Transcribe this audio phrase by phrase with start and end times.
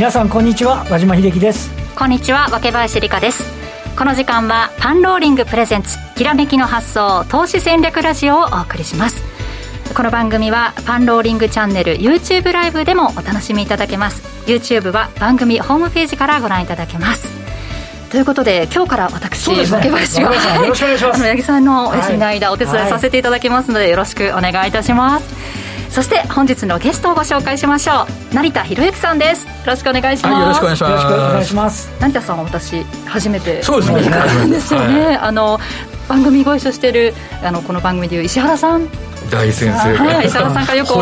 [0.00, 1.70] 皆さんこんにちは和島秀樹です。
[1.94, 3.44] こんにちは若林理香です。
[3.98, 9.22] この時間はパンローリングプレゼンツきらめきの発想投資戦略ラジオをお送りします。
[9.94, 14.22] この番組はパンローリングチャンネル YouTube ライブでもお楽しみいただけます。
[14.46, 17.28] YouTube は番組ホームページからご覧いただけます。
[18.10, 21.20] ということで今日から私、ね、竹林がよろしくお願いします。
[21.28, 25.39] 八木さんのお休みの間、お手伝いさせていただきますので、よろしくお願いいたします
[25.90, 28.34] そして本日のゲストをご紹介しましょう。
[28.34, 29.46] 成田博之さんです。
[29.46, 30.90] よろしくお願いします、はい、よろしくお願いします。
[30.90, 31.90] よろしくお願いします。
[32.00, 34.00] 成田さんは私初めてそうですね。
[34.48, 35.58] ですよね、はい、あの
[36.08, 38.88] 番組ご一緒しているあのこの番組でいう石原さん
[39.30, 40.98] 大先生はい、石原さんからよくお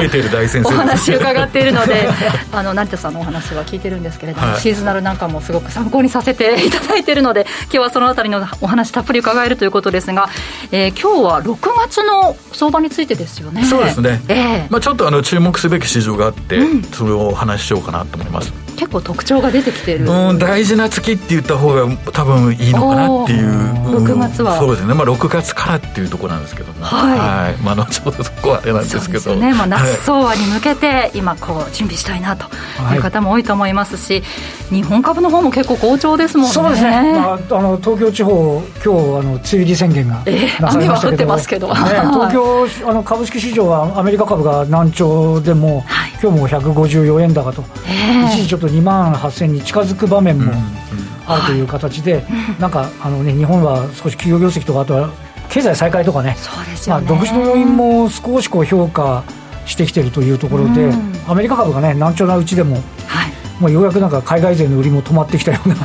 [0.70, 2.08] 話伺っているので
[2.52, 10.28] あの成田さんのお話は聞いてるんですけれども、はい、シーズナルなんかもすごく参考にさせていただいているので今日はそのあたりのお話たっぷり伺えるということですが、
[10.70, 13.64] えー、今日は6月の相場についてですよね。
[13.64, 20.06] そうですね、えーまあ、ちょっとあの注目すべき市場があって、うん、それをお話ししようかなと思います結構特徴が出てきてる。
[20.06, 23.48] うん大事な月って言った方が多分いいのかなっていう。
[23.98, 26.84] 6月は、そうですね、まあ、6月からっていうところなんですけども。
[26.84, 27.56] はい、はい。
[27.56, 29.34] まあ、後ほどそこはあれなんですけど。
[29.34, 32.46] ね、まあ、夏相場に向けて今こう準備したいなと
[32.94, 34.22] いう方も多いと思いますし、
[34.70, 36.52] はい、日本株の方も結構好調ですもんね。
[36.52, 50.52] そうですね、まあ、あの東京地方今日あの梅雨入り宣言がえー、雨は降ってますけど、ね、東京あの株式市場はアメリカ株が難聴でも、はい、今日も154円高と、えー、一時ちょっと2万8000に近づく場面も
[51.26, 52.24] あるという形で、
[52.58, 55.10] なんかあの、ね、日本は少し企業業績とかあとは
[55.48, 59.24] 経済再開とかねそうですよね、まあ、独自の要因も少しこう評価
[59.66, 60.90] してきているというところで、
[61.26, 62.80] アメリカ株がね難聴なうちでも、は
[63.26, 65.76] いもうようやくなんか海外勢の売りも止まってきたような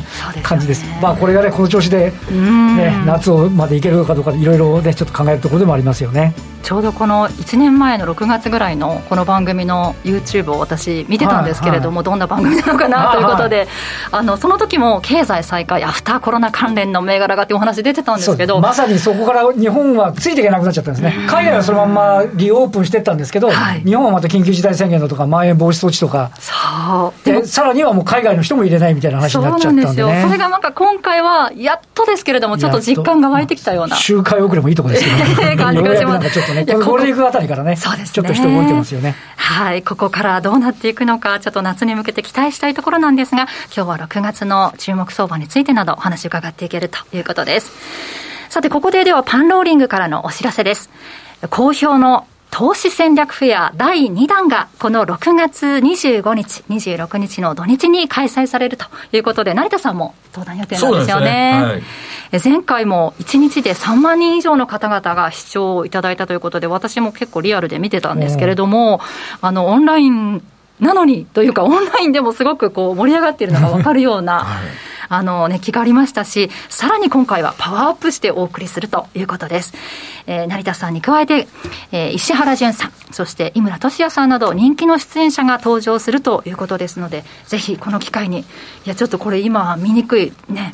[0.42, 6.34] 感じです、ね、まあ、これがね、この調子で、ね、夏をまでいけるかどうか、いろいろね、ちょっと考えるところでもありますよね。
[6.64, 13.76] ちょうどこの1年前の6月ぐらいのこの番組の YouTube を私見てたんですけれども、はいはい、どんな番組なのかなということで、はいはい、
[14.12, 21.26] あのその時も経済再開アフターコロナ関連の銘柄がってお話出てたんですけどまさにそこから日本はついていけなくなっちゃったんですね。
[21.28, 26.30] 海外はそのままリオープンしてったんですけど、はい、日本はまた緊急事態宣言のとかまん延防止措置とか。
[26.38, 27.26] そう。
[27.26, 30.28] でさらにはもう海外の人も入れないみたいな話になっちゃったんで、ね、そうなんですよ。
[30.28, 33.96] それがなんか今回はやっとですけれどもちょっと実感が湧いてきたような。
[33.96, 35.56] 周回遅れもいいところですけどね。
[35.58, 36.30] 感じがします。
[36.30, 38.12] ちょっとねゴールデンウィークあたりからねそうですね。
[38.14, 39.14] ちょっと人動いてますよね。
[39.36, 47.70] はいここからどうなっていくのかちょっと夏に向けて期待したいところなんですが今日は6月の注目相場についてなどお話伺っていけるということです。
[48.48, 50.90] さてここでではパンローリングからのお知らせです。
[51.50, 61.26] 好評の投資戦略フェア第2弾がこの6月25日、26日の土日に開催されるということで、成田さんも登壇予定なんですよね。
[61.26, 61.62] ね。
[61.64, 61.82] はい、
[62.44, 69.00] 前回も1日で3万人以上の方々が視聴をいただいたということで、私も結構リアルで見てたんですけれども、
[69.40, 70.40] あの、オンライン
[70.80, 79.74] なのにというか、オンラインでもすごくこう盛り上がっているのが分かるような、はいあの、熱気がありましたし、さらに今回はパワーアップしてお送りするということです。
[80.26, 81.46] えー、成田さんに加えて、
[81.92, 88.44] えー、石原淳さん、そして井村俊也さんなど人気の出演者が登場するということですので、ぜひこの機会に、い
[88.86, 90.73] や、ちょっとこれ今見にくい、ね、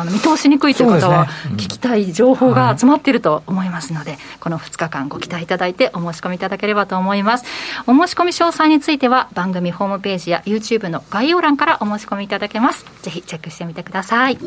[0.00, 7.44] あの見通しにくいという方は、聞きたい情報が集まっていると思いますので、この2日間ご期待いただいてお申し込みいただければと思います。
[7.86, 12.84] お申し込み詳細については番組ホームページや YouTube の概要欄からお申し込みいただけます。
[13.02, 14.38] ぜひチェックしてみてください。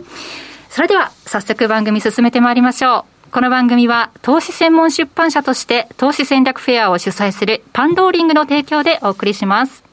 [0.70, 3.32] それでは早速番組進めてまいりましょう。
[3.32, 9.84] この番組は投資専門出版社として投資戦略フェアを主催するパンローリングの提供でお送りします。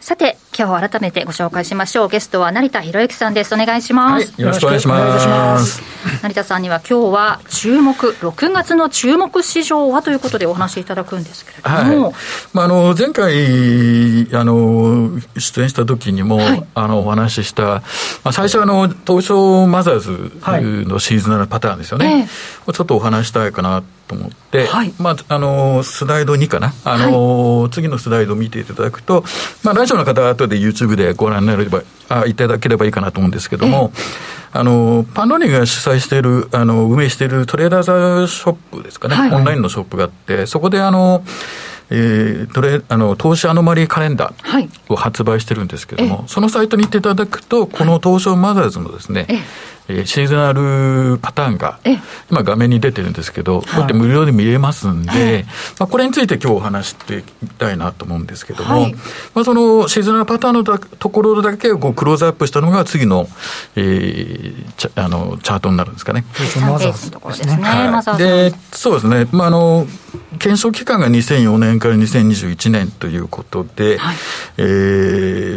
[0.00, 2.08] さて、今日改めてご紹介しましょう。
[2.08, 3.54] ゲストは成田博之さんです。
[3.54, 4.32] お願いします。
[4.32, 5.80] はい、よろしくお願いします。
[6.20, 12.06] 成田さんには今日は注目、6月の注目市場はということでお話しいただくんですけれども。
[12.06, 12.14] はい、
[12.52, 17.82] まあ、あの、前回、あの、出演した時にも、はい、あの、お話しした、ま
[18.24, 22.28] あ、最初あの、東証マザーズのシーズナルパターンですよね。
[22.66, 26.72] はい、ちょっとお話したいかなと思って、はい、まあ、あの、スライド2かな。
[26.84, 29.22] あの、はい、次のスライドを見ていただくと、
[29.62, 33.92] まあ、ラジオの方は後で YouTube でご覧になれば、あいただければいいかなと思うんですけども、
[34.52, 41.22] あの、パンローニが主催している、あの、運営しているトレーダーザショップですかね、はい、オンラインのショップがあって、そこであの、
[41.90, 49.26] えー、トレあの投資アノマリーカレンダーを発売してるんですけれども、はい、そのサイトに行っていただくと、この東証マザーズのですね、
[49.88, 51.78] ええー、シーズナルパターンが、
[52.30, 55.46] 今画面に出てるんですけど、こうやって無料で見れますんで、
[55.78, 58.94] まあ、これについて今日お話していきたいなと思うんですけども、はい、
[59.34, 63.28] まあ、そのシーズナルパターンのところだけこうクローズアップしたのが次の、
[63.76, 66.24] えー、チャあのチャートになるんですかね。
[66.60, 67.54] マザーズですね。
[67.62, 69.26] はい、で、そうですね。
[69.32, 69.86] まあ、あの、
[70.38, 74.16] 検証期間が2004年から2021年ということで、はい、
[74.58, 74.62] え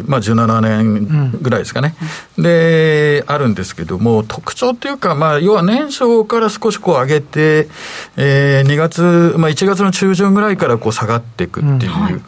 [0.04, 1.96] ー、まあ、17年ぐらいですかね、
[2.38, 7.68] うん、で、あるんですけども、特徴というか、まあ、要は年初から少しこう上げて、
[8.18, 12.22] えー、2月、まあ、1月の中旬ぐらいからこう下がっていくっていう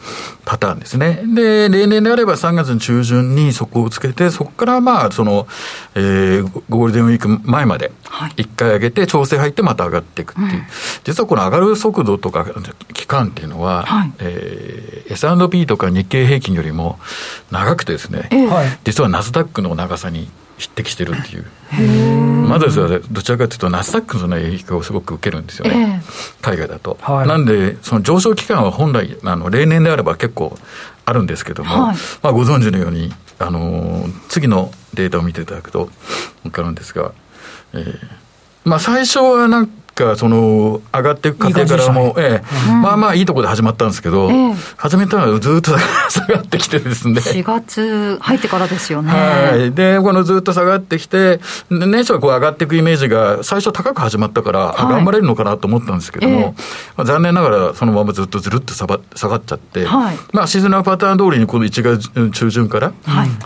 [0.44, 1.20] パターンですね。
[1.22, 5.46] うんはい、で、例年であれば3月の中旬に底をつけて、そこからまあ、その、
[5.94, 7.92] えー、ゴールデンウィーク前まで、
[8.36, 10.66] 1回上げて、調整入ってまた上がっていくっていう、うん、
[11.04, 12.46] 実はこの上がる速度とか
[12.92, 14.12] 期間っていうのは、はい。
[14.18, 16.98] えー、S&P とか日経平均よりも
[17.50, 20.28] 長くてですね、えー、実はナスダックの長さに
[20.64, 21.44] 匹敵してるっていう。
[22.48, 26.96] まずはどちらかというと、ナスダックの影響をすごく受けるんですよね、えー、海外だと。
[27.00, 30.56] はい、なんで、その上昇期間は本来、あの例年であれば結構
[31.04, 35.90] あるんですけども、はい、まあ、ご存知のように、あのー、次のデータを見ていただくと
[36.44, 37.12] 分かるんですが、
[37.74, 37.98] えー
[38.64, 44.30] まあ、最初はなんがその上がっていく過程からも、ええ、まあまあいいところで始まったんですけど、
[44.76, 45.72] 始めたらずっと
[46.10, 47.20] 下がってきてですね。
[47.20, 49.10] 4月入ってからですよね。
[49.10, 49.72] はい。
[49.72, 56.54] で、このずっと下がってきて、年初はこう上がっていくイメージが最初高く始まったから、頑張れるのかなと思ったんですけども、
[56.96, 58.96] まあ、残念ながらそのままずっとずるっと下が
[59.36, 59.84] っちゃって、
[60.32, 62.92] まあシーズナルパターン通りにこの1月中旬から、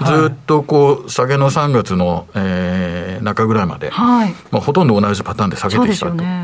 [0.07, 6.38] ずっとこう下げの3月の、えー、中ぐらいまで、まあほとんど同じパターンで下げてきたと。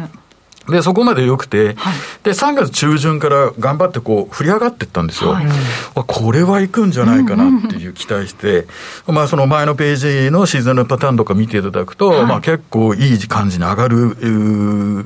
[0.68, 5.32] で、そこまで良くて、はい、で、3月中旬から頑張ってこう、振り上がっていったんですよ。
[5.32, 5.46] はい、
[5.94, 8.66] これはいくんじゃないかなっていう期待して、
[9.06, 15.04] まあ、その前のページのシーズンのパターンとか見ていただくと、はい、まあ、結構いい感じに上がる、ね、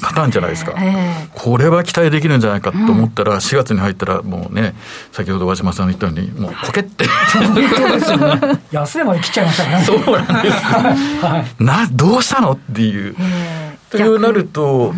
[0.00, 4.74] パターンじゃないですか、えー、これは期待できるんじゃないかと思ったら、4月に入ったら、もうね、
[5.10, 7.04] 先ほど和島さんが言ったように、もうポケって。
[8.70, 9.84] 安値まで切っちゃいましたね。
[9.84, 10.56] そうなんです。
[11.26, 13.16] はい、な、どうしたのっていう。
[13.18, 14.92] えーというなると、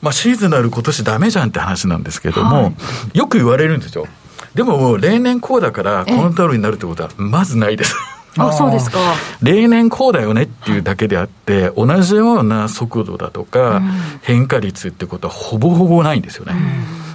[0.00, 2.70] まあ、シーズナル今年ダメじゃんって話なんですけども、は
[3.14, 4.06] い、よく言われるんですよ。
[4.54, 7.96] でも、例年こうだから、この通りになるってことは、まずないです。
[8.36, 8.98] あそうですか。
[9.42, 13.80] 例年こうだよねっていうだけであって、同じような速度だとか、
[14.22, 16.54] 変化率ってことはほぼほぼないんですよね。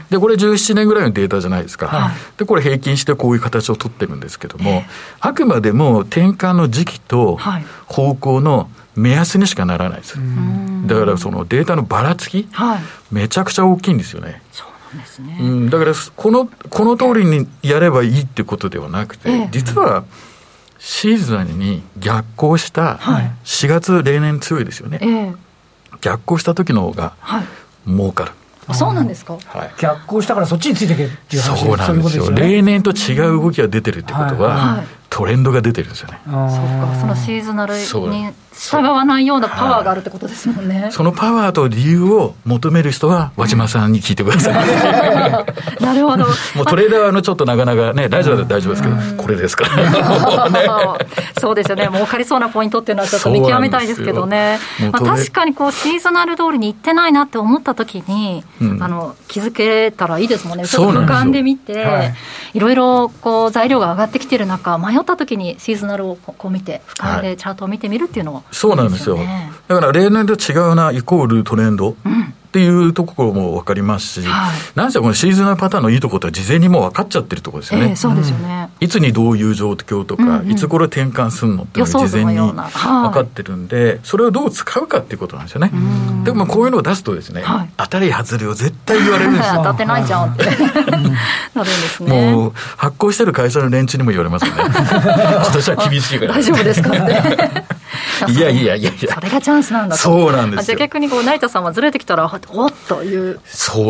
[0.09, 1.87] で、これ17年ぐらいのデータじゃないですか。
[1.87, 4.83] はい、で、これ平均してこういう形を取ってるんですけども、
[5.19, 7.37] あくまでも転換の時期と
[7.85, 10.17] 方向の目安にしかならないです。
[10.85, 12.79] だからそのデータのばらつき、はい、
[13.11, 14.41] めちゃくちゃ大きいんですよね。
[14.51, 15.37] そうなんですね。
[15.39, 20.03] うん、だからこの、この通りにやればいいってことではなくて、ええ、実は、
[20.79, 22.95] シーズンに逆行した
[23.43, 25.33] 4月、例年強いですよね、え、
[26.01, 27.13] 逆行した時の方が
[27.85, 28.31] 儲かる、
[28.73, 31.65] そうなんですか、はい、逆行したからそっちについていけっていう話。
[31.65, 36.21] そうなんですよ、ね、例年と違う動きが出てるってことは、はい、トレンドが出てるんですよね。
[36.25, 38.29] そうか、そのシーズナルに
[38.59, 40.89] 従わないようなパワーがあるってことですもんね。
[40.91, 44.53] そのパワーと理由を求める人は、和島さんに聞いてください。
[45.81, 46.25] なるほど。
[46.55, 50.67] もうトレーダーはのちょっとなかなかね、大丈夫は大丈夫ですけど、これですから、ね、
[51.39, 54.59] そうですよね、儲かりそうなポイントっていうのはちょっと見極めたいですけどね。
[54.91, 60.67] まあ、確かにこう、シーズナル通りに行ってないなって思った時に、うん、あの、気づけたらいいですもんね。
[60.67, 62.13] ちょっと俯瞰で見て、はい、
[62.55, 69.19] いろいろこう、材料が上がってきてる中、迷った時にシーズナルをこう見て、俯瞰でチャートを見てみるっていうのは、そうなんですよ。
[69.67, 71.95] だから例年と違うな、イコールトレンド。
[72.05, 77.89] うんっていうところも分かりますし、はい、なんせこのシーズナルパターンのいいところは事前にもう分かっちゃってるところですよね。
[77.89, 85.71] えー、そうですよね、いつにどういう状況とか、うんうん、いつ頃転換するのっていうのが事前に分かってるんで、それをどう使うかっていうことなんですよね。
[86.23, 89.53] でもこういうのを出すとですね、はい、当たり外れを絶対言われるんですよ。
[89.61, 92.31] 当たってないじゃんって なるんですね。
[92.31, 94.51] もう発行してる会社の連中にも言われますね。
[94.57, 96.33] 今年は厳しいから。
[96.33, 97.78] 大丈夫ですかね。
[98.31, 99.15] いやいやいやいや。
[99.15, 103.39] それがチャンスなんだそうなんですじゃあ逆にこう成田さんはずれてきたらおっという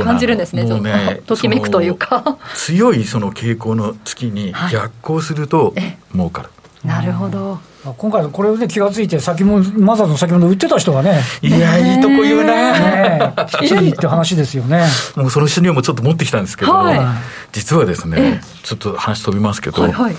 [0.04, 0.64] 感じるんですね。
[0.64, 2.38] もうねときめくというか。
[2.56, 5.74] 強いその傾向の月に逆行すると
[6.14, 6.50] 儲かる。
[6.84, 7.60] なるほど。
[7.98, 14.86] 今回、これで気がついて、先もマザーの先物売ってた人がね、いや、いいとこ言うね、きりって話ですよね。
[15.16, 17.00] もうその資料もちょっと持ってきたんですけど、はい、
[17.54, 20.16] 実はですね、ちょっと話飛びますけど、はいはい、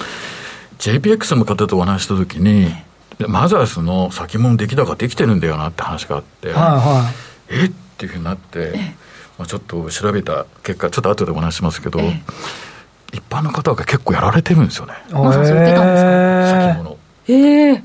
[0.78, 2.74] JPX の方とお話したときに、
[3.28, 7.10] マザースの先物出来高できてるんだよなって話があって、はいは
[7.50, 7.70] い、えっ？
[7.98, 8.72] ていうふうになって、
[9.38, 12.00] まあ、ちょっと調べた結果、ちょっと後でお話しますけど、
[13.12, 14.94] 一般の方が結構やられてるんですよね。
[15.10, 16.04] マザース売ってたんです
[16.54, 16.60] か？
[16.74, 16.98] 先物。
[17.28, 17.82] ええー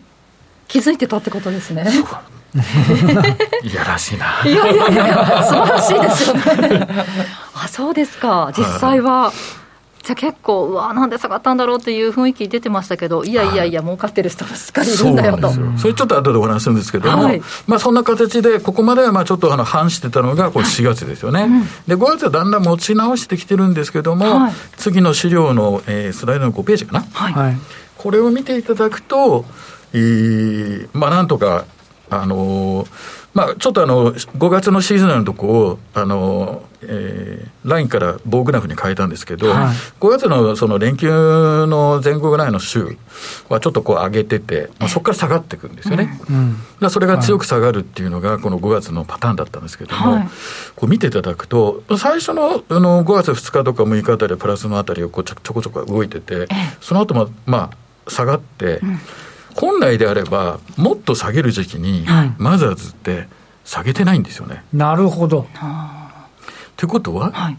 [0.68, 1.86] 気づいてたってことですね。
[3.64, 4.42] いやらしいな。
[4.44, 6.88] いやいやいや、素晴らしいですよね。
[7.54, 8.52] あ、そうですか。
[8.58, 9.32] 実際は。
[10.06, 15.36] じゃ結構、うわ、なんで下がったんだろうっていう雰囲気出てましたけど、いやいやいや、儲かってる人がしっかりいるんだよ。
[15.38, 15.52] と。
[15.78, 27.58] それちょっと後でお話するんですけども、はい、まあそんな形で、ここまではまあちょっとあの反してたのが、これ4月ですよね、はいうん、で、5月はだんだん持ち直してきてるんですけども、はい、次の資料の、えー、スライドの5ページかな、はい、
[27.98, 29.44] これを見ていただくと、
[29.94, 31.66] えー、まあなんとか、
[32.12, 41.10] あのーまあ、ちょっとあの5月のシーズナルのとこをあの、えー、ラインから棒グラフに変えたんですけど、はい、5月のその連休
[41.68, 42.98] の前後ぐらいの週
[43.50, 46.58] はちょっとこう上げてて、まあ、そこから下がっていくんですよね、うん。
[46.80, 50.28] うん、それが強く下がるっていうのが、この5月のパターンだったんですけども、はい、
[50.78, 56.48] こう見ていただくと、最初のあの5月2日とか6日あたりはプラスのあたりをこうちょこちょこ動いてて、
[56.80, 57.70] その後もま
[58.08, 59.00] あ下がって、うん
[59.56, 62.06] 本来であれば、もっと下げる時期に、
[62.38, 63.28] マザーズって
[63.64, 64.64] 下げてないんですよね。
[64.74, 65.48] なるほど。
[66.76, 67.58] ということは、はい、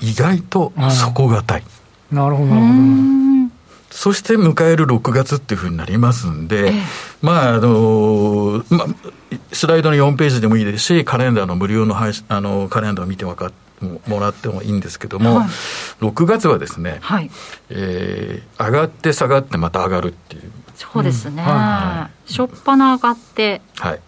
[0.00, 1.62] 意外と底堅い。
[2.10, 3.20] なるほど、なるほど。
[3.90, 6.82] そして迎える6月っていうふうになりますんで、ええ、
[7.22, 8.86] まあ、あの、まあ、
[9.52, 15.48] スライドの4ページでもいいですし、カレンダーの無料の配あのカレンダーを見て分かもらってもいいんですけども、はい、
[16.00, 17.30] 6月はですね、はい、
[17.70, 24.00] えー、上がって下がってまた上がるっていうそうですね、うんはい、初っ端上がって、はい、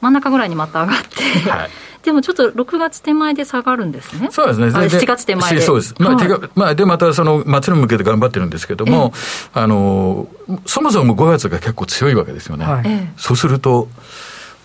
[0.00, 1.70] 真ん中ぐらいにまた上がって、はい、
[2.04, 4.28] でもちょっと6月手前で下がるんですね。
[4.30, 4.66] そうですね。
[4.68, 5.60] 7月手前で。
[5.60, 5.94] そうです。
[5.98, 9.12] まあ、はい、まあ、で、またその、末に向けて頑張ってるんですけども、
[9.52, 10.28] あの、
[10.64, 12.64] そもそも5月が結構強いわけですよね。
[12.64, 13.88] はい、そうすると、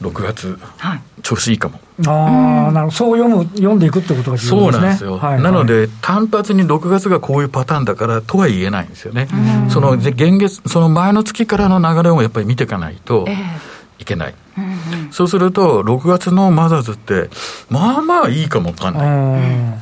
[0.01, 1.79] 6月、はい、調子いいかも。
[2.07, 4.79] ああ、なるほど、そう読む、読んでいくってことが重要ですね。
[4.79, 5.17] そうなんですよ。
[5.17, 9.27] はいはい、なので、単発に6月がこういうパターンだからとは言えないんですよね。
[9.69, 13.27] その、現月、その前の月からの流れをやっぱり見ていかないと
[13.99, 14.35] いけない。
[14.57, 17.29] えーうんうん、そうすると、6月のマザーズって、
[17.69, 19.81] まあまあいいかもわかんない。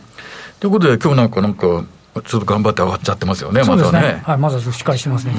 [0.60, 1.86] ということで、今日なんか、なんか、
[2.26, 4.02] ちょっと頑張って上がっちゃってますよね、またね。
[4.02, 5.34] ねはい、まずしっかりしてますね。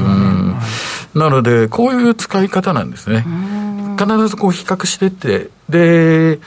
[1.14, 3.26] なので、こういう使い方なんですね。
[4.06, 6.38] 必ずこう比較してって、で、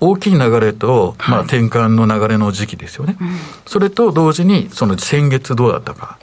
[0.00, 3.30] 大きい流れと、まあ、転換の流れの時期ですよね、はい
[3.66, 6.18] それと同時に、その先月どうだったか、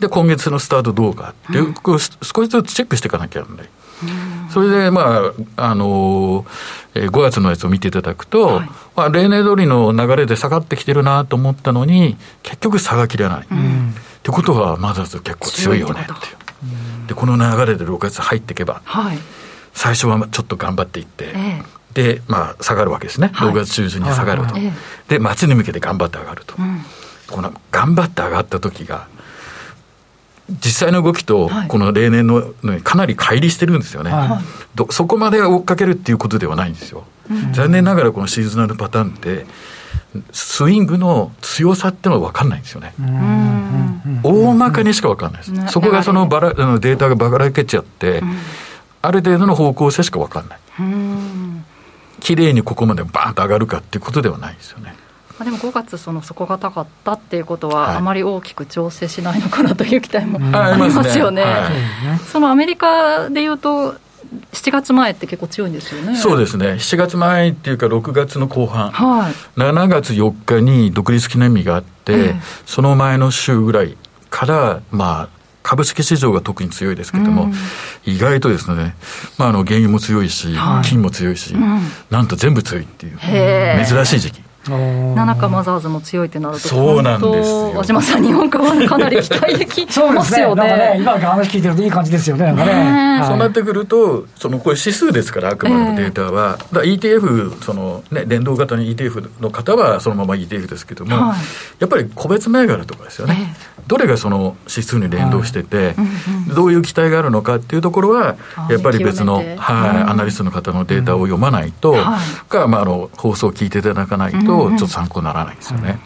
[0.00, 2.10] で、今月のスタートどうかっていう、うん、少し
[2.48, 3.68] ずつチェックしていかなきゃならない。
[4.50, 13.40] それで、まあ、あのー、5月のやつを見ていただくと、はい、まあ、例年通りの流れで下がってきてるなと思ったのに、結局下がきれない。
[13.42, 13.44] っ
[14.22, 16.16] て、ことは、まず結構強いよねっていう。
[17.08, 19.18] で、この流れで6月入っていけば、はい、
[19.76, 21.62] 最初はちょっと頑張っていって、え
[21.94, 24.72] え、で、まあ、下がるわけですね、はい、6月中旬に下がると、え、
[25.18, 26.80] で、末に向けて頑張って上がると、うん、
[27.28, 29.06] この頑張って上がった時が、
[30.48, 39.44] 実際の動きと、この例年のかなり乖離してるんですよね、はい、そこまで追っかけるっていうことではないんですよ、うん、残念ながらこのシーズナルパターンって、
[40.32, 42.94] スイングの強さってのは分かんないんですよね。
[44.22, 45.72] 大まかにしか分かんないです。
[45.72, 48.22] そこがそのバラデータがばらけちゃって、
[49.06, 50.58] ある程度の方向性しか分かんない。
[52.20, 54.94] 綺麗にここまでバーンと上がるかっていうことではないですよね。
[55.38, 61.44] まあ、でも5月、その底堅かったっていうことは、あまり大きく調整しないのかなという期待もありますよね。
[62.32, 63.96] そのアメリカでいうと
[64.52, 66.16] 7月前って結構強いんですよね。
[66.16, 66.72] そうですね。
[66.72, 68.90] 7月前っていうか6月の後半。
[68.90, 69.32] はい。
[69.58, 73.96] 7月4日に独立記念日があって、えー、その前の週ぐらい
[74.30, 75.28] から、まあ、
[75.66, 77.52] 株式市場が特に強いですけれども、うん、
[78.04, 78.94] 意外とですね、
[79.36, 83.18] まあ、あの原油も強いし、はい、金も強いし、うん、なんと全部強いっていう
[83.84, 84.46] 珍しい時期。
[84.68, 87.72] 七日マザーズも強いってなると、そうなんですよ。
[87.76, 90.64] 和島さん、日本株はかなり期待できますよね。
[90.64, 90.76] ね。
[90.76, 92.64] ね今の話聞いてるといい感じですよね、ね。
[92.64, 101.38] ねそうなってくると、そのこれ、指数ですから、あくまでもデータは、えー、ETF、そのね、連動型の ETF の方はそのまま ETF ですけども、はい、
[101.78, 103.36] やっぱり個別銘柄とかですよね。
[103.38, 105.94] えーどれがその指数に連動してて、
[106.54, 108.36] どういう期待があるのかっていうところは、
[108.68, 111.94] やっぱり別の、はい、アナリストの方のデータを読まないと、
[112.48, 115.98] か、まあ、あの放送を聞いていただかないと、ちょっと参考にならないですよね。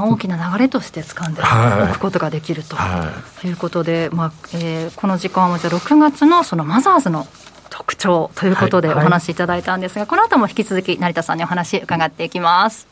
[0.00, 2.76] 大きな流れとして掴んでおくことができると。
[3.44, 3.48] い。
[3.50, 7.26] うことで、まあえー、この時間はじゃあ6月のそのマザーズの
[7.68, 12.86] 特徴ということでお話しいただいたんですが、はいはい、この後も引き続き成田さんにお話伺っていきます。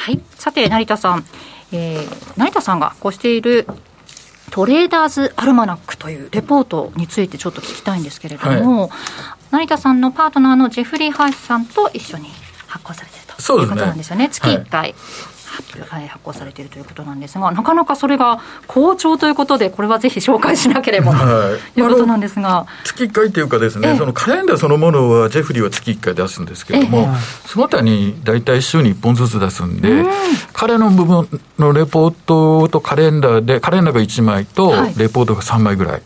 [0.00, 0.20] はい。
[0.30, 1.26] さて、成田さん、
[1.72, 3.66] えー、成田さんがこうしている
[4.50, 8.90] トレーダーズアルマナックというレポートについてちょっと聞きたいんですけれども、はい、
[9.50, 12.28] 成田さんのパートナーのジェフリー・ハイスさんと一緒に
[12.66, 14.24] 発行されているということなんですよね。
[14.24, 14.30] ね。
[14.30, 14.94] 月1回、はい
[15.50, 21.12] 発表発行されているということなんですが、なかなかそれが好調ということで、これはぜひ紹介しなければ。
[21.74, 22.66] ということなんですが。
[22.84, 27.08] 月1回というかですね、そのカレンダーそのものは、ジェフリーは月1回出すんですけれども、
[27.46, 30.04] その他に大体週に1本ずつ出すんで、
[30.52, 36.02] 彼の部分のレポートとカレンダーで、カレンダーが1枚と、レポートが3枚ぐらい。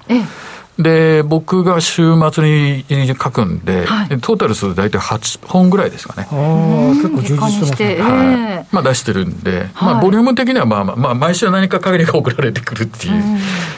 [0.78, 6.26] で、僕が週末に書くんで、はい、トータル数大体8本ぐらいですかね。
[6.30, 7.96] 結構充実してますね。
[8.02, 8.66] はい。
[8.72, 13.14] まあ出してるんで、はい、まあボリューム的にはまあまあ、毎週何か限りが送られてくるっていう。
[13.14, 13.20] うん、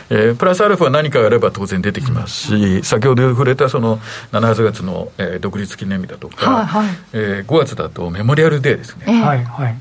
[0.09, 3.99] えー、プラスアルファ何かあれば当然出てきますし、うん、先ほど触れたその
[4.33, 9.05] 7月の、えー、独立記念日だとか、はいはい、えー、5月だとメモリアルデーですね。
[9.09, 9.77] えー、はいはい。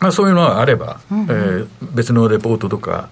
[0.00, 3.10] まあそういうのがあれば、うん、えー、別のレポートとか、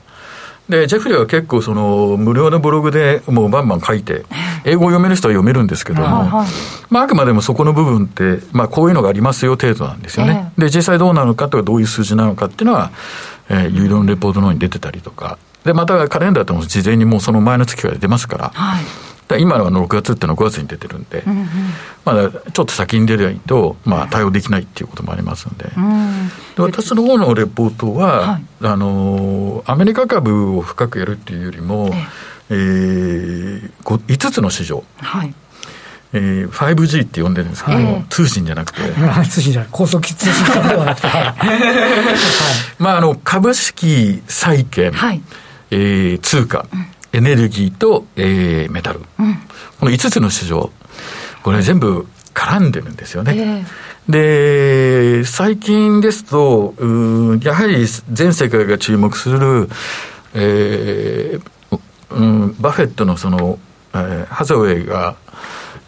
[0.68, 4.24] で、ジェフリーは結構その無料のブログでもうバンバン書いて、
[4.64, 6.48] 英語を読める人は読めるんですけども、はい
[6.90, 10.52] まああくまでもそこの部分って、まあこういうのがありますよ程度なんですよね。
[10.56, 12.90] で、実際どうなのかとかどういう数字なのかっていうのは、
[13.50, 18.84] えー、有料のレポートの方に出てたりとか、で、またカレンダーとも事前にもうその前の月から出ますから、はい
[19.38, 21.46] 今の6月っていうのは5月に出てるんで、うんうん、
[22.04, 31.90] まだちょっと先に出ないと、まあ、対応できないっていうこともありますので、うん、で私の方のレポートは、はい、あのアメリカ株を深くやるっていうよりも、
[32.50, 35.34] えー、5, つの市場、はい。
[36.16, 37.78] えー、5G って呼んでるんですけど
[38.08, 38.80] 通信じゃなくて。
[39.28, 41.08] 通信じゃない、高速通信ではなくて。
[41.10, 41.34] はい、
[42.78, 45.20] まあ、あの、株式、債券、はい、
[45.72, 49.34] えー、通貨、うんエネルギーと、えー、メタル、うん、
[49.78, 50.70] この5つの市場、
[51.44, 53.64] これ全部絡んでるんですよね。
[54.08, 59.68] えー、で、最近ですと、うやはり全世界が注目する、
[60.34, 61.80] えー
[62.10, 63.60] うん、バフェットのその、
[63.94, 65.14] えー、ハザウェイが、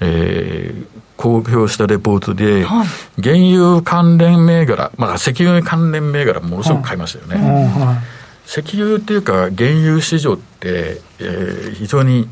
[0.01, 2.87] えー、公表したレポートで、はい、
[3.21, 7.51] 原油関連銘柄、まあ、石油関連銘柄ものすごく買いましたよね。
[7.51, 8.16] はいはい
[8.47, 12.29] 石油っていうか原油市場って、えー、非常に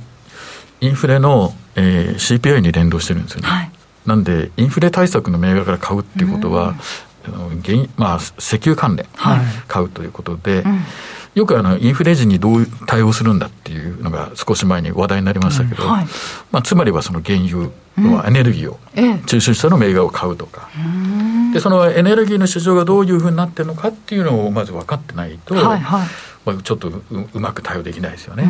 [0.80, 3.70] インフレの、えー、CPI に連動してるんですよね、はい、
[4.06, 6.74] なんでインフレ対策の銘柄から買うっていうことは、
[7.64, 9.06] 原まあ、石油関連
[9.66, 10.62] 買うということで、
[11.34, 15.90] よくあのインフレ時にどう対応するんだっていうのが少し前に話題になりましたけど、うん。
[15.90, 16.06] はい、
[16.52, 18.78] まあ、つまりはその原油のエネルギーを
[19.26, 20.68] 中心したの銘柄を買うとか、
[21.54, 26.08] でそのエネルギーの市場がどういうふうになってるのかっていうのをまず分かってないと、はいはい、
[26.44, 28.42] まあ、ちょっとううまく対応できないですよね。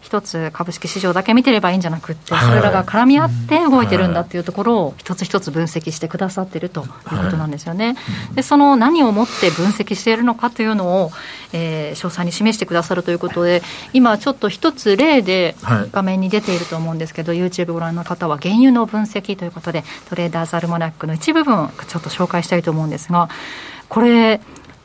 [0.00, 7.96] 一つ株式市場だけ見てればいいんじゃなくて、それらが絡み合って動いてるんだっていうところを一つ一つ分析してくださってるということなんですよね。
[8.34, 11.10] で、その何をもって分析しているのかというのを、
[11.52, 15.56] えー、詳細に示してくださるということで、今ちょっと一つ例で
[15.92, 23.28] 画面に出ていると思うんですけど、はい、YouTube ご覧の方は原油の分析ということで、トレーダーズアルマナックの一部分ちょっと紹介したいと思うんですが、
[23.88, 24.40] これ、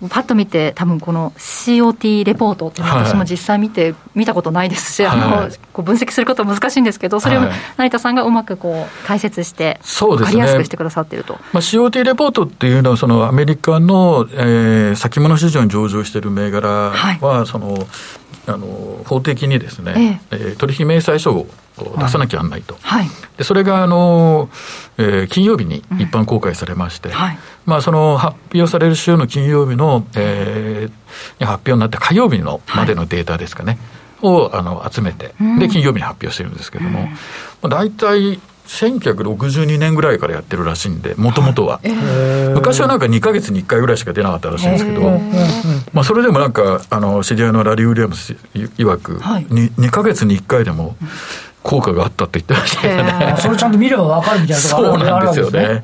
[0.10, 7.42] パッと見て、多分この COT レポートっていうのは私も実際見て、見たことないですし、はい、あのこう分析することは難しいんですけど、それを
[7.78, 11.34] 成田さんがうまくこう解説して、分かりやすくしてくださっていると。
[11.34, 17.88] ね、まあ、COT レポートっていうのは、そのアメリカの、えー、先物市場に上場している銘柄は、はい、その
[18.46, 20.38] あの法的にですね、ええ。
[20.54, 21.48] ー、取引明細書を
[21.98, 24.50] 出さなきゃならないと、はい、でそれがあの、
[24.98, 33.78] えー、金曜日に一般公開されまして、うんはい、まあ、その発表される週の金曜日の、えー、発表になって火曜日のまでのデータですかね、
[34.22, 37.08] はい、をあの集めて、で金曜日に発表してるんですけれども、
[37.64, 48.36] うん、大体1962年ぐらいからやってるらしいんで、もともとは、えー、昔はなんか2か月に1回ぐらいしか出なかったらしいんですけど、えー、まあ、それでもなんか、あの知り合いのラリー・ウィリアムス
[48.78, 50.96] いわく、はい、2, 2か月に1回でも、
[51.64, 53.36] 効果があったって言ってましたよね。
[53.40, 55.84] それちゃんと見れば分かるみたいなそうなんですよね。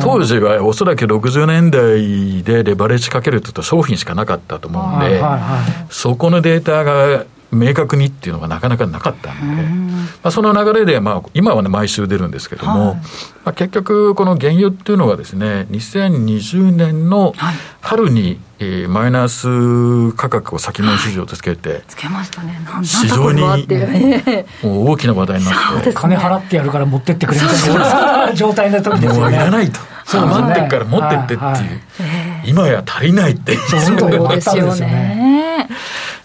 [0.00, 9.62] 当時はおそらく60年代でレバレッジかけると商品しかなかったと思うんで、はいはいはい、そこのデータが明確にっていうのがなかなかなかったんで、
[10.22, 13.02] まあ、その流れで、まあ、今はね、毎週出るんですけども、はい、ま
[13.46, 17.34] あ、結局、この原油っていうのはですね、2020年の
[17.80, 29.20] 春に、えー、マイナス価格を先物市場とつけて、はい、つけましたね、市場にもう大きな話題になって、ね、金払ってやるから持ってってくれみたいな状態の時ですよね。
[29.20, 29.80] もういらないと。
[30.16, 33.80] 余ってっから持ってってっていう、はいはい、今や足りないって、そう
[34.30, 35.17] ですよね。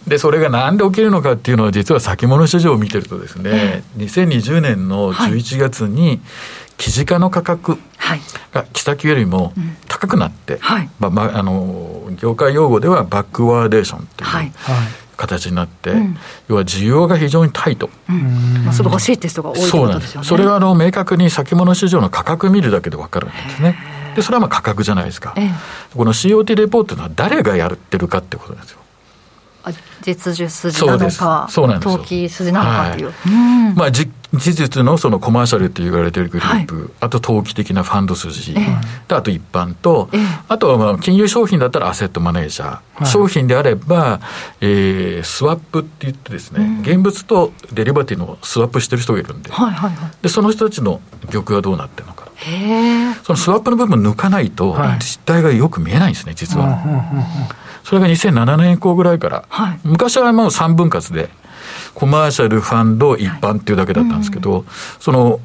[0.08, 6.20] で、それがなんで起きるのかっていうのは、実は先物市場を見てるとですね、えー、2020年の11月に、
[6.78, 7.78] 生地化の価格
[8.52, 9.54] が木先よりも
[9.88, 14.52] 高くなって、はい、まあ、まあ、あの、業界用語ではバックワーデーションという、はい。
[15.16, 16.18] 形になって、うん、
[16.50, 18.64] 要は需要が非常にタイト、うん。
[18.66, 20.28] まあ、すぐ欲しいって人が多いということですよね。
[20.28, 23.78] それはあの明確に先物市場の価格見るだけで分かるんですね。
[24.16, 25.36] で、それはまあ価格じゃないですか。
[25.96, 28.80] この COT レポートのは誰がやってるかってことなんですよ。
[30.02, 33.06] 実需筋なのか、そうなんです投機筋なのかという。
[33.08, 44.20] はい、まあ、事実のそのコマーシャルって言われてるグループ、はい、あと投機的なファンド筋、えー、あと一般と、えー、あとはまあ金融商品だったらアセットマネージャー、はい、商品であれば、
[44.60, 51.00] えー、スワップって言ってですね、うん、現物とデリバティのスワップしてる人がいるんで、はいはいはい、でその人たちの
[51.32, 52.24] 玉はどうなってるのか。
[53.24, 56.82] そのスワップの部分抜かないと、実態がよく見えないんですね、実は。
[57.84, 61.30] それが2007年以降ぐらいから、はい、昔はもう3分割で、
[61.94, 64.68] コマーシャル、ファンド、一般っていうだけだったんですけど、はいうん、
[65.00, 65.40] その、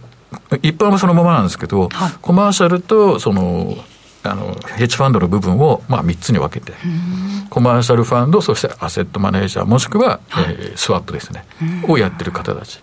[0.62, 3.76] 一般はそのままなんですけど、はい、コマーシャルと、その、
[4.22, 6.74] あの、ヘッジファンドの部分を、まあ、3つに分けて、
[7.50, 11.44] コマーシャルファンド、そしてアセットマネージャー、もしくは、はい、えー、スワップですね、
[11.86, 12.80] をやってる方たち。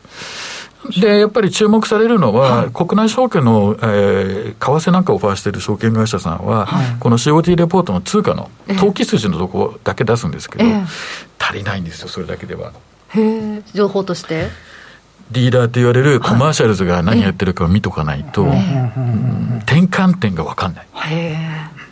[1.00, 10.86] で、やっぱり注目されるのは、はい、国内証券の、えー、為替なんかオファーしている証券会社さんは、はい、この COT レポートの通貨の投機筋のところだけ出すんですけど、えー、
[11.39, 12.71] 足りないんですよ、それだけでは。
[13.10, 14.50] へえ、情報として？
[15.32, 18.60] リーダーと言われるコマーシャルズが何やってるかを見とかないと、はい、
[19.63, 20.88] 転換点が分かんない。
[20.93, 21.85] へえ。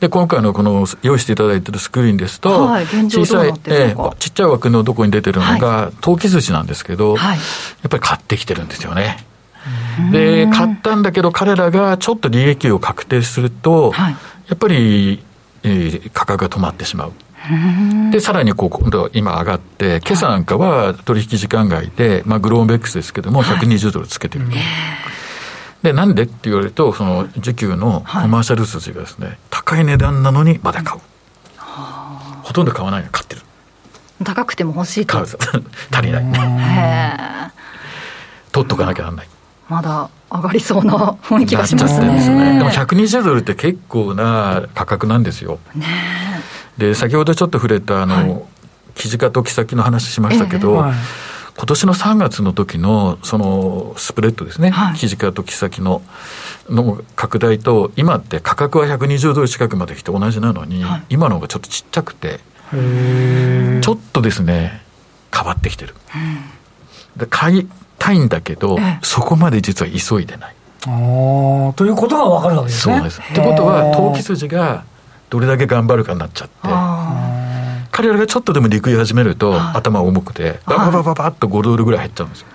[0.00, 7.42] で、今回のこの用意していただいているスクリーンですと、はい、小さい、えー、ちっちゃい枠のどこに出てるのが、投機筋なんですけど、はい、や
[7.86, 9.24] っぱり買ってきてるんですよね。
[10.10, 14.12] で、買ったんだけど、彼らがちょっと利益を確定すると、はい、
[14.48, 15.22] やっぱり、
[15.62, 17.12] えー、価格が止まってしまう。
[18.10, 24.52] で、さらにこう、今度今上がって、今朝なんかは取引時間外で、まあ、グローンベックスですけども、120ドルつけてると。
[25.82, 26.24] で、なんで？
[26.24, 31.00] って言われると、その需給のコマーシャル筋がですね、はい、高い値段なのにまだ買う。
[32.42, 33.42] ほとんど買わないのに買ってる。
[34.24, 35.18] 高くても欲しいと。
[35.22, 35.32] 足
[36.02, 36.24] りない。
[36.58, 37.50] へ
[38.52, 39.28] 取っとかなきゃなんない。
[39.68, 42.20] まだ上がりそうな雰囲気がしますね。
[42.20, 45.58] すねでも120ドルって結構な価格なんですよ。
[45.74, 45.86] ね
[46.76, 48.42] で、先ほどちょっと触れた、あの、はい、
[48.94, 50.94] 記事化と木先の話しましたけど、えーはい
[51.60, 56.00] 今年の3月の時のそのスプレッドですね、はい、記事化と木先の
[56.70, 62.40] の拡大と、今って価格は120ドル近くまで来て同じなのに、はい、今の方がちょっとちっちゃくて、
[62.72, 64.80] ちょっとですね、
[65.34, 65.94] 変わってきてる。
[67.18, 67.68] で買い
[67.98, 70.54] たいんだけど、そこまで実は急いでない。
[70.86, 72.94] あということが分かるわけですね。
[72.94, 73.20] そうです。
[73.20, 74.84] ってことは、投機筋が
[75.28, 76.68] どれだけ頑張るかになっちゃって。
[78.00, 82.46] 彼らがちょっとでも陸い始めると、頭重くて、ばばばばばっと5ドルぐらい減っちゃうんですよ。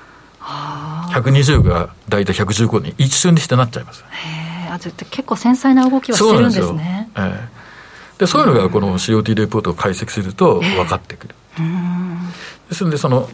[1.14, 4.04] 120が大体115に一瞬にしてなっちゃいます。
[4.10, 7.10] へえ、結構繊細な動きをしてるんですね。
[7.16, 11.36] そうえー、でそういうのがこの COT レポートを解析すると分かってくる。
[11.60, 13.30] えー、ですのでその、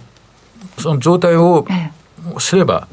[0.80, 1.66] その状態を
[2.40, 2.90] 知れば、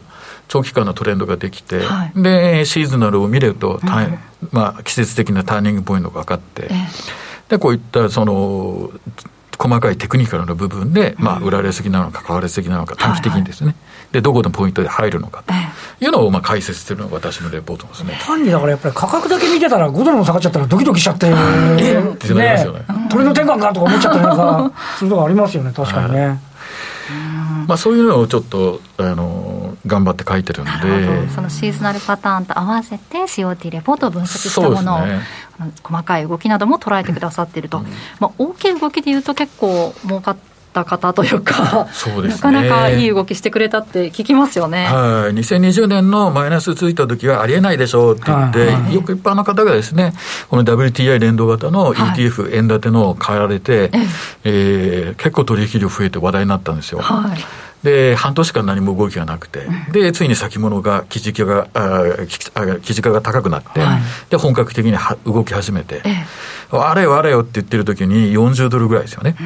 [0.46, 4.18] 長期間のトレンドができて、はい、で、シーズナルを見ると、うん、
[4.52, 8.90] まあ、季節的なターニングポイントが分かって、えーで、こういったその、
[9.58, 13.80] 細かいテクニカルな部分で、まあ、売られすぎなのか、買われすぎなのか、短期的にですね、はいは
[14.10, 15.52] い、で、どこのポイントで入るのかと
[16.04, 18.16] いうのを、まあ、解説してるのが私のレポートですね。
[18.22, 22.84] 単にだからやっぱり価格だけ見てたら、5ドルも下がっちゃったら、ドキドキしちゃって、えー、ってなりますよね。
[23.10, 26.26] 鳥の転換かとか思っちゃったりなんか、そういうとこありますよね、確かにね。
[26.26, 26.38] はい。
[27.66, 30.70] まあ、そういうのをちょっとあの頑張って書いてるんで。
[31.34, 35.20] そのシーズナルパターンと合わせて COT レポートを分析したものを、ね、
[35.82, 37.86] 細かい動きなども捉えてくださっていると、うん、
[38.20, 40.36] まあ、大きい動きでいうと結構儲かっ
[40.72, 44.84] た方というかそうです、ね、なかなかいい動きしてくれたって聞きますよね。
[44.84, 50.12] はい、2020年のマイナスついた時はありえないでしょうって言って、はい、よく一般の方がですね、
[50.48, 53.98] この WTI 連動型の ETF、はい、円建ての買われて、え。
[54.44, 57.00] えー、結構取引量増えて話題になったんですよ。
[57.00, 59.60] はいで、半年間何も動きがなくて、
[59.92, 62.26] で、ついに先物が、記事価が、あ
[62.82, 69.36] 記事価が高くなって、はい、で、本格的には動き始めて、ええ、あれよあれよって言ってる時に40ドルぐらいですよね。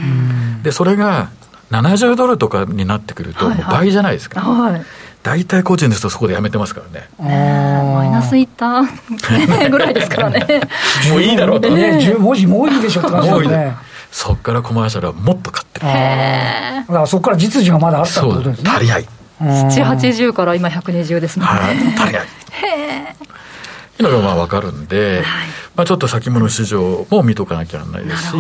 [0.62, 1.28] で、それが
[1.70, 4.40] 70ドルとかになってくると、もう倍じゃないですか。
[4.40, 4.72] はい。
[4.72, 4.82] はい
[5.22, 7.08] 大体個人ですとそこでやめてますからね。
[7.16, 8.82] マイナスいった？
[9.70, 10.44] ぐらいですからね。
[11.10, 11.70] もういいだろうと。
[11.70, 13.76] ね、10文字もういいでしょって感じですね。
[14.12, 15.86] そこからコマーシャルはもっと買ってる。
[15.86, 18.70] だからそこから実需がまだあったってことですね。
[18.70, 19.08] 足りない。
[19.40, 21.46] 7、80から今120ですね。
[21.46, 22.26] はい、足りない。
[22.52, 23.16] へえ。
[23.98, 25.24] いうのがまあ分かるんで、はい、
[25.76, 28.36] まあ、ちょっと先物市場も見とかなきゃならないですし、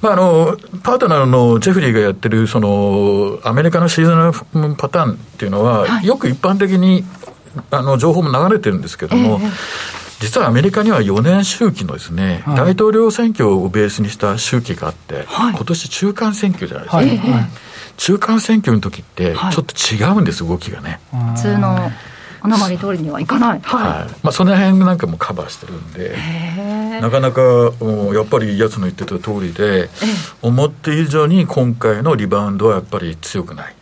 [0.00, 4.30] まあ、あのパートナーのジェフリーがやってるそのアメリカのシーズナ
[4.68, 7.04] ルパターンっていうのは、はい、よく一般的に
[7.70, 17.50] あの情報も流れてるんですけども、えー実はアメリカには4年周期のですね、はい、大統領選挙をベースにした周期があって、はい、今年中間選挙じゃないですか、はい、
[17.96, 21.00] 中間選挙の時ってちょっと違うんです、動きがね。
[21.34, 21.90] 普通の
[22.42, 26.16] 穴まり通りにはいかない、はい、はい、まあ、その辺なんかもカバーしてるんで
[27.00, 29.90] なかなかやっぱりやつの言ってた通りで
[30.40, 33.74] 思って以上に今回のリバウンドはやっぱり強くない。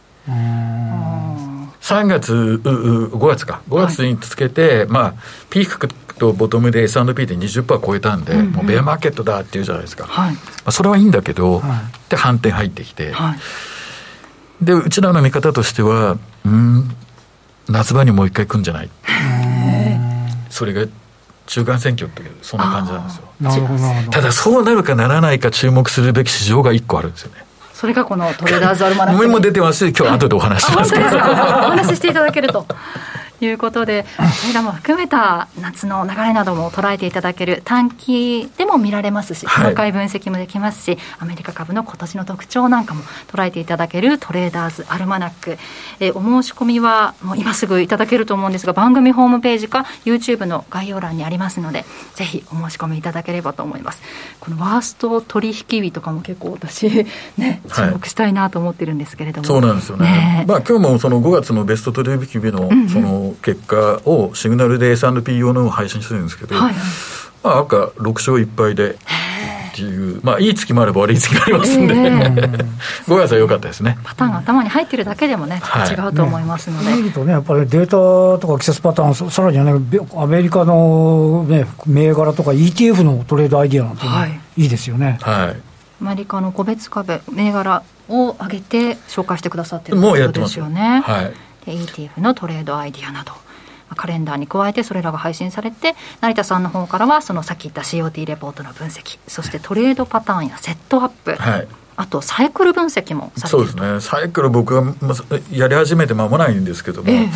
[1.88, 3.62] 3月5月か。
[3.68, 5.14] 5月につけて、はい、まあ
[5.50, 16.90] ピークとボトムで S&P で20%超えたんで、うんうん、もうベアマーケットだっていうじゃないですか、はい、まあ、それはいいんだけど、はい、で反転入ってきて、はい、でうちらの見方としてはうん
[17.68, 18.90] 夏場にもう一回来るんじゃない？
[20.50, 20.86] それが
[21.46, 23.28] 中間選挙っていうそんな感じなんですよ。
[23.40, 27.44] なるほどただそうなるかならないか注目するべき市場が1個あるんですよね。
[27.74, 29.28] それがこのトレーダーズアルマナック。
[29.28, 30.94] も出てますし今日後でお話します。
[30.94, 32.66] お話ししていただけると
[33.40, 34.04] いうことで、
[34.40, 45.58] それらも含めた夏の流れなども捉えていただける短期でも見られますし、細かい分析もできますし、はい、アメリカ株の今年の特徴なんかも捉えていただけるトレーダーズアルマナック、
[46.00, 54.02] えー、お申し込みはもう今すぐいただけると思うんですが、番組ホームページか YouTube の概要欄にありますので、ぜひお申し込みいただければと思います。
[54.40, 59.48] このワースト取引日とかも結構私、ね、注目したいなと思ってるんですけれども。
[59.48, 60.06] はい、そうなんですよね。
[60.06, 66.74] ねまあ今日もその5月のベスト取引日のその、うんうん結果をシグナルで S&P 用のを配信してるんですけど、はい、
[67.42, 68.96] まあ、赤6勝1敗で。
[69.68, 72.64] っていう、まあ、いい月もあれば悪い月もありますんで、えー、
[73.06, 73.96] 5月は良かったですね。
[74.02, 79.80] パターンが頭に入ってるだけでもね、違うと思いますので、見るとね、やっぱりデータとか季節パターン、さらにはね、
[80.16, 85.18] アメリカの、ね、銘柄とか ETF のトレードアイディアなんて、はい、いいですよね。
[85.22, 85.56] はい、
[86.02, 91.02] アメリカの個別株、銘柄を上げて紹介してくださってるということですよね。
[91.04, 93.32] はい ETF のトレードアイディアなど。
[93.96, 101.68] カレンダーに加えてそれらが配信されて成田さんの方からはそのさっき言った COT レポートの分析そしてトレードパターンやセットアップ、はい、
[102.00, 104.00] あとサイクル分析もそうですね。
[104.00, 104.94] サイクル僕が
[105.50, 107.26] やり始めて間もないんですけども、えー、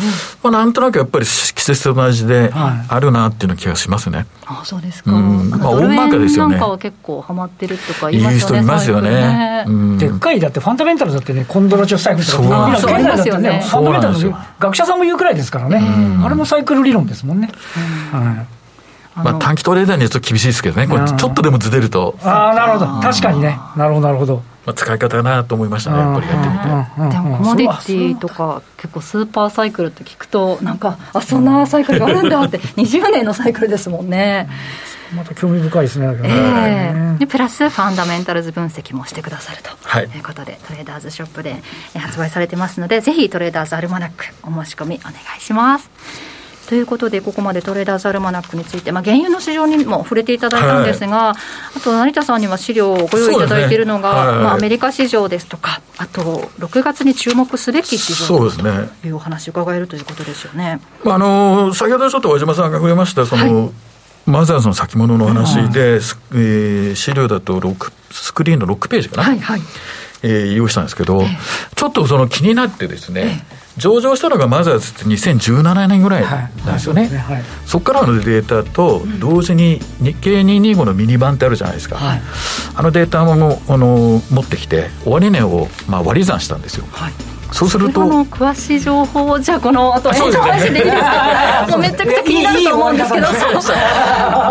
[0.41, 4.27] まあ、なんとなくやっぱり季節と同じであるなっていうの気がしますね、はい、
[4.61, 6.55] あそうですか、うん、まあ大まかですよね。
[6.55, 13.37] なんかは結構ハマってるとか言いますよねいい人いますよね、うん、でっかいだってファンダメンタルだってねコンドロチョサイクルとかそうなんですよ。
[13.39, 15.81] ねファンダメンタルの学者さんも言うくらいですからね、
[16.23, 17.49] あれもサイクル理論ですもんね、
[18.13, 19.19] はい。
[19.19, 22.15] まあ、短期トレーダーにはちょっと厳しいですけどね、これちょっとでもずれると。
[22.23, 24.41] ああ、なるほど、確かにね、なるほど、なるほど。
[24.65, 27.15] まあ、使い方かなと思いましたね、やっぱりやってみて。
[27.15, 34.49] でも、コモディティとか、結構スーパーサイクルって聞くと、なんか、あそんなサイクルがあるんだって、 20年のサイクルですもんね。
[35.13, 41.61] また興味深いですね、えー、でプラスファンダメンタルズ分析もしてくださるということで、はい、トレーダーズショップで
[41.93, 46.32] 発売されてますので、ぜひトレーダーズアルマナック、お申し込みお願いします。
[46.67, 51.33] ということで、ここまでトレーダーズアルマナックについて、まあ、原油の市場にも触れていただいたんですが、は
[51.75, 54.31] い、あと成田さんには資料をご用意いただいているのが、ね。
[54.31, 56.21] はい、まあ、アメリカ市場ですとか、あと
[56.59, 63.71] 6月に注目すべき市場というお話、伺えるということですよね、まあ、あの先ほどちょっと和島さんが触れました、その、はい。
[64.25, 69.61] まずはその先物の話で、うん、えー、資料だと6スクリーンの6ページかな、はいはい。
[70.23, 77.35] えー、用意したんですけど、えー、ちょっとその気になってですね、えー上場したのがマザーズって2017年ぐらいなんですよね、はい。
[77.37, 82.21] はい、そこからのデータと同時に日経225のミニ版ってあるじゃないですか、はい、
[82.75, 86.85] あのデータもあの持ってきて終値をまあ割り算したんですよ、
[87.51, 91.67] そうすると詳しい情報をじゃあこの後延長配信でいいですか？
[91.69, 93.27] もうめちゃくちゃ気になると思うんですけど。
[93.27, 93.33] こ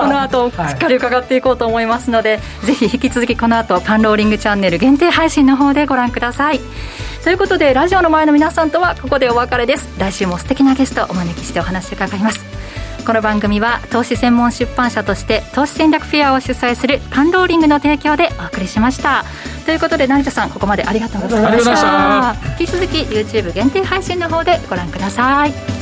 [0.07, 6.61] の後しっかり伺っていこうと思いますので、ぜひ引き続きこの後パンローリングチャンネル限定配信の方でご覧ください
[7.23, 9.89] ということでラジオの前の皆さんとはここでお別れです。
[9.99, 12.45] 来週も素敵なゲストをお招きしてお話伺います。
[13.07, 19.25] この番組は投資専門出版社として投資戦略フェアを主催するパンローリングの提供でお送りしました。
[19.65, 22.35] ということで成田さんここまでありがとうございました。
[22.59, 25.82] 引き続き YouTube 限定配信の方でご覧ください